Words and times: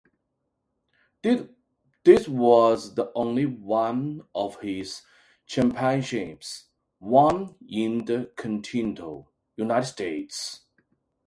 This 1.21 2.27
was 2.27 2.95
the 2.95 3.11
only 3.13 3.45
one 3.45 4.23
of 4.33 4.59
his 4.59 5.03
championships 5.45 6.65
won 6.99 7.53
in 7.69 8.05
the 8.05 8.31
continental 8.35 9.31
United 9.57 9.85
States. 9.85 10.61